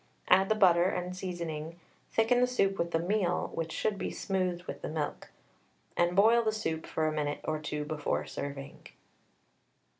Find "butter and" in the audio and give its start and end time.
0.55-1.15